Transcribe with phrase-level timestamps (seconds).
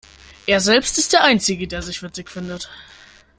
[0.47, 2.71] Er selbst ist der Einzige, der sich witzig findet.